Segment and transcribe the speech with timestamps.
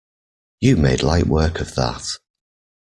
[0.61, 2.03] You made light work of that!